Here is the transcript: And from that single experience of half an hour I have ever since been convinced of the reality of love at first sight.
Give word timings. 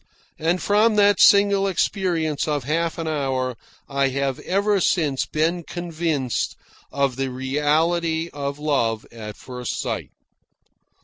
And 0.39 0.59
from 0.63 0.95
that 0.95 1.19
single 1.21 1.67
experience 1.67 2.47
of 2.47 2.63
half 2.63 2.97
an 2.97 3.07
hour 3.07 3.55
I 3.87 4.07
have 4.07 4.39
ever 4.39 4.79
since 4.81 5.27
been 5.27 5.61
convinced 5.61 6.55
of 6.91 7.17
the 7.17 7.29
reality 7.29 8.27
of 8.33 8.57
love 8.57 9.05
at 9.11 9.37
first 9.37 9.79
sight. 9.79 10.09